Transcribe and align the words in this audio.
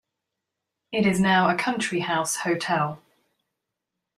It 0.91 1.05
is 1.05 1.19
now 1.19 1.47
a 1.47 1.53
country 1.55 1.99
house 1.99 2.37
hotel. 2.37 3.03